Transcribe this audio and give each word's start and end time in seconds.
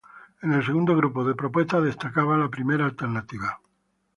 En 0.41 0.51
el 0.53 0.65
segundo 0.65 0.95
grupo 0.95 1.23
de 1.23 1.35
propuestas 1.35 1.83
destacaba 1.83 2.35
la 2.35 2.49
primera 2.49 2.85
alternativa. 2.85 3.59